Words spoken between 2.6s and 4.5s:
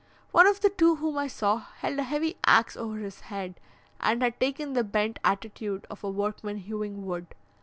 over his head, and had